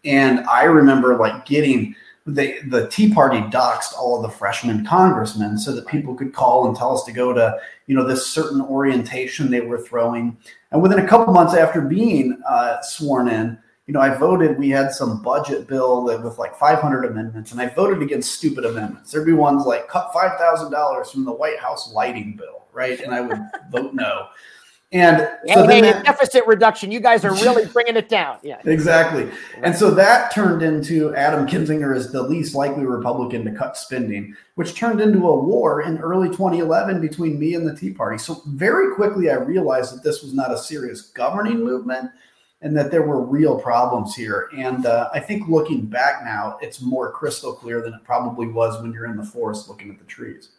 [0.06, 5.58] And I remember like getting the the Tea Party doxed all of the freshman congressmen
[5.58, 7.58] so that people could call and tell us to go to
[7.88, 10.38] you know this certain orientation they were throwing.
[10.72, 13.58] And within a couple months after being uh, sworn in
[13.90, 17.70] you know, I voted, we had some budget bill with like 500 amendments, and I
[17.70, 19.12] voted against stupid amendments.
[19.12, 23.00] There'd be ones like cut $5,000 from the White House lighting bill, right?
[23.00, 23.40] And I would
[23.72, 24.28] vote no.
[24.92, 28.40] And so hey, hey, that, deficit reduction, you guys are really bringing it down.
[28.42, 29.30] Yeah, exactly.
[29.62, 34.36] And so that turned into Adam Kinzinger as the least likely Republican to cut spending,
[34.56, 38.18] which turned into a war in early 2011 between me and the Tea Party.
[38.18, 42.10] So very quickly, I realized that this was not a serious governing movement
[42.62, 44.50] and that there were real problems here.
[44.58, 48.82] And uh, I think looking back now, it's more crystal clear than it probably was
[48.82, 50.50] when you're in the forest looking at the trees.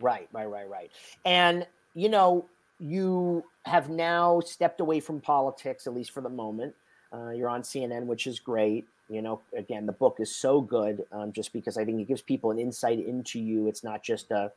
[0.00, 0.90] Right, right, right, right.
[1.24, 2.44] And, you know,
[2.78, 6.74] you have now stepped away from politics, at least for the moment.
[7.12, 8.86] Uh, you're on CNN, which is great.
[9.08, 12.22] You know, again, the book is so good um, just because I think it gives
[12.22, 13.68] people an insight into you.
[13.68, 14.50] It's not just a,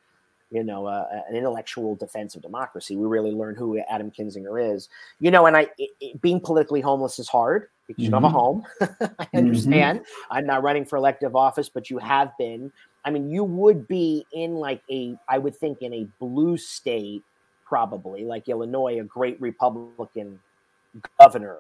[0.50, 2.96] you know, uh, an intellectual defense of democracy.
[2.96, 4.90] We really learn who Adam Kinzinger is.
[5.20, 8.06] You know, and I it, it, being politically homeless is hard because mm-hmm.
[8.06, 8.38] you don't have a mm-hmm.
[8.38, 8.66] home.
[9.20, 9.38] I mm-hmm.
[9.38, 10.00] understand.
[10.00, 10.34] Mm-hmm.
[10.34, 12.72] I'm not running for elective office, but you have been.
[13.06, 17.24] I mean, you would be in like a, I would think, in a blue state,
[17.70, 20.40] probably like Illinois, a great Republican
[21.18, 21.60] governor.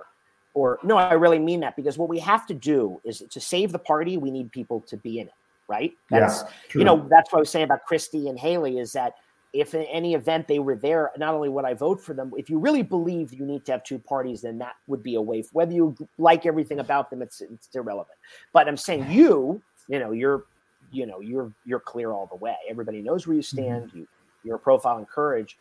[0.55, 3.71] Or no, I really mean that because what we have to do is to save
[3.71, 5.33] the party, we need people to be in it
[5.69, 5.93] right?
[6.09, 9.13] That's yeah, you know that's what I was saying about Christie and Haley is that
[9.53, 12.49] if in any event they were there, not only would I vote for them, if
[12.49, 15.41] you really believe you need to have two parties, then that would be a way.
[15.41, 18.17] For, whether you like everything about them, it's it's irrelevant.
[18.51, 20.43] But I'm saying you, you know, you're
[20.91, 22.55] you know you're you're clear all the way.
[22.69, 23.57] Everybody knows where you mm-hmm.
[23.57, 23.91] stand.
[23.93, 24.07] You
[24.43, 25.57] your profile and courage.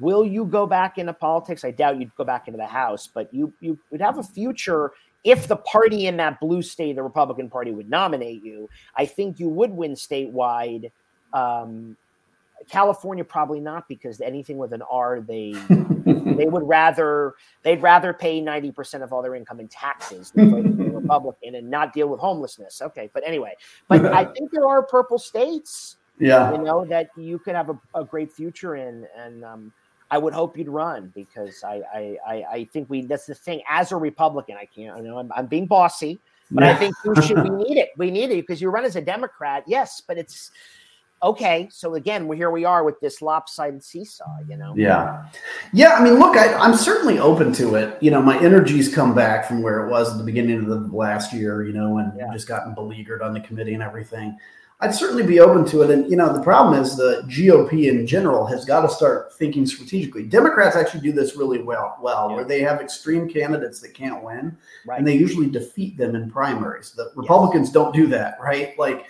[0.00, 1.64] Will you go back into politics?
[1.64, 4.92] I doubt you'd go back into the House, but you you would have a future
[5.26, 9.40] if the party in that blue state, the Republican Party, would nominate you, I think
[9.40, 10.92] you would win statewide.
[11.32, 11.96] Um,
[12.70, 15.52] California probably not because anything with an R they
[16.06, 20.50] they would rather they'd rather pay ninety percent of all their income in taxes than
[20.50, 22.80] vote for Republican and not deal with homelessness.
[22.80, 23.54] Okay, but anyway,
[23.88, 27.78] but I think there are purple states, yeah, you know that you could have a,
[27.94, 29.72] a great future in, and um,
[30.10, 33.62] I would hope you'd run because I, I, I, I think we, that's the thing
[33.68, 36.70] as a Republican, I can't, I know I'm, I'm being bossy, but yeah.
[36.70, 37.90] I think you should, we need it.
[37.96, 39.64] We need it because you run as a Democrat.
[39.66, 40.52] Yes, but it's
[41.22, 41.68] okay.
[41.72, 44.74] So again, here we are with this lopsided seesaw, you know?
[44.76, 45.26] Yeah.
[45.72, 45.94] Yeah.
[45.94, 48.00] I mean, look, I, I'm certainly open to it.
[48.00, 50.96] You know, my energy's come back from where it was at the beginning of the
[50.96, 52.32] last year, you know, and yeah.
[52.32, 54.38] just gotten beleaguered on the committee and everything.
[54.80, 55.90] I'd certainly be open to it.
[55.90, 59.64] And, you know, the problem is the GOP in general has got to start thinking
[59.64, 60.24] strategically.
[60.24, 62.36] Democrats actually do this really well, well yeah.
[62.36, 64.98] where they have extreme candidates that can't win, right.
[64.98, 66.92] and they usually defeat them in primaries.
[66.92, 67.72] The Republicans yes.
[67.72, 68.78] don't do that, right?
[68.78, 69.06] Like,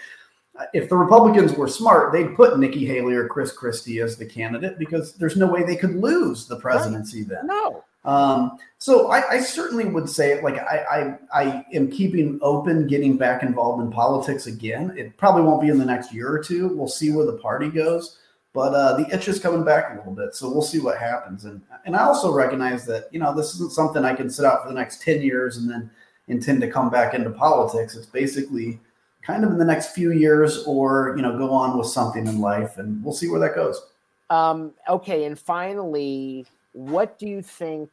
[0.72, 4.78] if the Republicans were smart, they'd put Nikki Haley or Chris Christie as the candidate
[4.78, 7.28] because there's no way they could lose the presidency right.
[7.28, 7.46] then.
[7.48, 7.84] No.
[8.06, 13.16] Um, so I, I, certainly would say, like, I, I, I am keeping open getting
[13.16, 14.94] back involved in politics again.
[14.96, 16.68] It probably won't be in the next year or two.
[16.68, 18.18] We'll see where the party goes,
[18.52, 20.36] but uh, the itch is coming back a little bit.
[20.36, 21.46] So we'll see what happens.
[21.46, 24.62] And and I also recognize that you know this isn't something I can sit out
[24.62, 25.90] for the next ten years and then
[26.28, 27.96] intend to come back into politics.
[27.96, 28.80] It's basically
[29.22, 32.40] kind of in the next few years, or you know, go on with something in
[32.40, 33.84] life, and we'll see where that goes.
[34.30, 37.90] Um, okay, and finally what do you think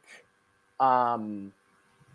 [0.78, 1.50] um,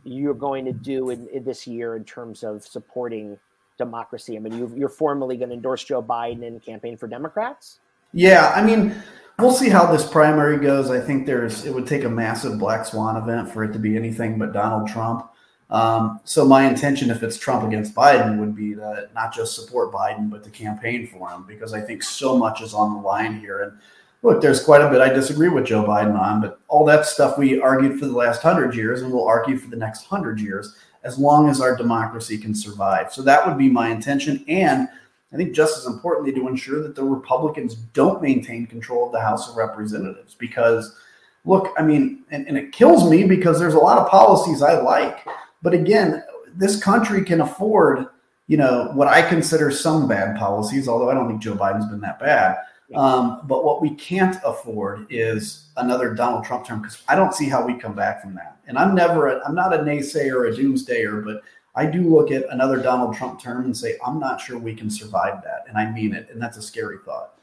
[0.03, 3.39] you're going to do in, in, this year in terms of supporting
[3.79, 4.37] democracy?
[4.37, 7.79] I mean, you, are formally going to endorse Joe Biden and campaign for Democrats.
[8.13, 8.95] Yeah, I mean,
[9.39, 10.91] we'll see how this primary goes.
[10.91, 13.95] I think there's it would take a massive black swan event for it to be
[13.97, 15.27] anything but Donald Trump.
[15.71, 19.91] Um, so my intention, if it's Trump against Biden, would be to not just support
[19.91, 23.39] Biden, but to campaign for him because I think so much is on the line
[23.39, 23.61] here.
[23.61, 23.73] And
[24.21, 27.37] look, there's quite a bit I disagree with Joe Biden on, but all that stuff
[27.37, 30.75] we argued for the last hundred years and we'll argue for the next hundred years
[31.03, 33.13] as long as our democracy can survive.
[33.13, 34.43] So that would be my intention.
[34.47, 34.89] And
[35.31, 39.21] I think just as importantly to ensure that the Republicans don't maintain control of the
[39.21, 40.97] House of Representatives because
[41.45, 44.81] look, I mean, and, and it kills me because there's a lot of policies I
[44.81, 45.25] like.
[45.61, 46.23] But again,
[46.55, 48.07] this country can afford,
[48.47, 52.01] you know, what I consider some bad policies, although I don't think Joe Biden's been
[52.01, 52.57] that bad.
[52.95, 57.47] Um, but what we can't afford is another Donald Trump term because I don't see
[57.47, 58.57] how we come back from that.
[58.67, 61.43] And I'm never, a, I'm not a naysayer or a doomsdayer, but
[61.75, 64.89] I do look at another Donald Trump term and say, I'm not sure we can
[64.89, 65.65] survive that.
[65.67, 66.29] And I mean it.
[66.31, 67.35] And that's a scary thought.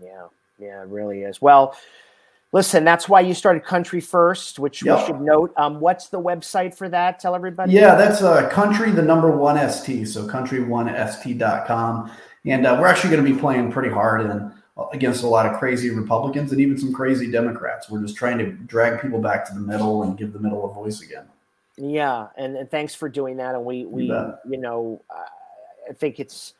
[0.00, 0.26] Yeah.
[0.58, 1.40] Yeah, it really is.
[1.40, 1.74] Well,
[2.52, 4.98] Listen, that's why you started Country First, which yep.
[4.98, 5.52] we should note.
[5.56, 7.20] Um, what's the website for that?
[7.20, 7.72] Tell everybody.
[7.72, 10.08] Yeah, that's uh, Country, the number one ST.
[10.08, 12.10] So country1st.com.
[12.46, 14.52] And uh, we're actually going to be playing pretty hard and
[14.92, 17.88] against a lot of crazy Republicans and even some crazy Democrats.
[17.90, 20.72] We're just trying to drag people back to the middle and give the middle a
[20.72, 21.24] voice again.
[21.76, 23.54] Yeah, and, and thanks for doing that.
[23.54, 25.24] And we, we you, you know, uh,
[25.88, 26.54] I think it's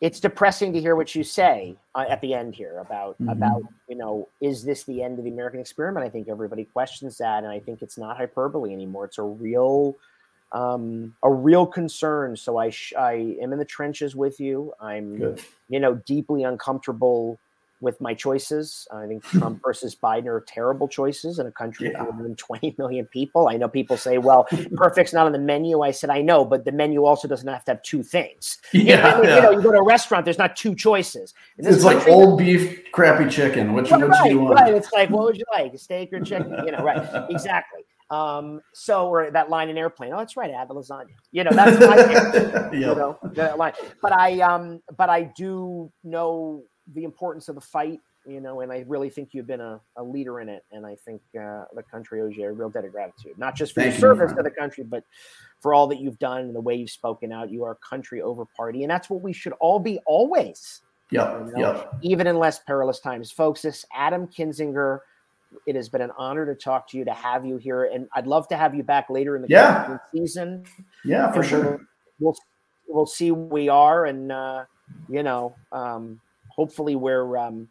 [0.00, 3.30] it's depressing to hear what you say uh, at the end here about mm-hmm.
[3.30, 6.04] about you know is this the end of the American experiment?
[6.04, 9.06] I think everybody questions that, and I think it's not hyperbole anymore.
[9.06, 9.96] It's a real
[10.54, 12.36] um, a real concern.
[12.36, 14.72] So I sh- I am in the trenches with you.
[14.80, 15.42] I'm Good.
[15.68, 17.38] you know deeply uncomfortable
[17.80, 18.88] with my choices.
[18.90, 22.04] I think Trump versus Biden are terrible choices in a country yeah.
[22.04, 23.48] than 20 million people.
[23.48, 25.82] I know people say, well, perfect's not on the menu.
[25.82, 28.58] I said, I know, but the menu also doesn't have to have two things.
[28.72, 29.18] Yeah.
[29.18, 29.36] You, know, yeah.
[29.36, 31.34] you, know, you go to a restaurant, there's not two choices.
[31.58, 33.74] It's like old beef, crappy chicken.
[33.74, 34.54] Which one right, you want?
[34.54, 34.74] Right.
[34.74, 35.74] It's like, what would you like?
[35.74, 36.64] A steak or chicken?
[36.64, 37.26] You know, right.
[37.30, 37.82] exactly.
[38.10, 40.12] Um, so or that line in airplane.
[40.12, 40.50] Oh, that's right.
[40.50, 41.06] Add the lasagna.
[41.32, 41.96] You know, that's my
[42.36, 42.74] yep.
[42.74, 43.72] you know, that line.
[44.02, 48.72] But I um, but I do know the importance of the fight, you know, and
[48.72, 50.64] I really think you've been a, a leader in it.
[50.72, 53.72] And I think uh, the country owes you a real debt of gratitude, not just
[53.72, 55.04] for Thank your service to the country, but
[55.60, 57.50] for all that you've done and the way you've spoken out.
[57.50, 58.82] You are country over party.
[58.82, 60.80] And that's what we should all be always.
[61.10, 61.38] Yeah.
[61.46, 61.94] You know, yep.
[62.02, 63.30] Even in less perilous times.
[63.30, 65.00] Folks, this Adam Kinzinger.
[65.66, 68.26] It has been an honor to talk to you, to have you here, and I'd
[68.26, 69.98] love to have you back later in the yeah.
[70.14, 70.64] season.
[71.04, 71.80] Yeah, for sure.
[72.18, 72.36] We'll,
[72.88, 74.64] we'll, see where we are, and uh,
[75.08, 77.68] you know, um, hopefully we're um,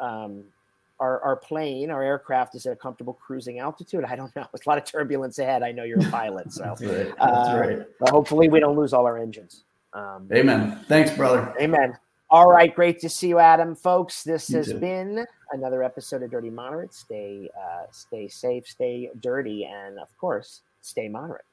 [0.00, 0.44] um,
[1.00, 4.04] our, our plane, our aircraft is at a comfortable cruising altitude.
[4.04, 4.46] I don't know.
[4.52, 5.62] There's a lot of turbulence ahead.
[5.62, 7.14] I know you're a pilot, so that's right.
[7.18, 7.86] That's uh, right.
[8.00, 9.64] But hopefully we don't lose all our engines.
[9.92, 10.84] Um, amen.
[10.88, 11.54] Thanks, brother.
[11.60, 11.96] Amen.
[12.28, 13.76] All right, great to see you, Adam.
[13.76, 14.78] Folks, this you has too.
[14.78, 16.92] been another episode of Dirty Moderate.
[16.92, 21.44] Stay, uh, stay safe, stay dirty, and of course, stay moderate.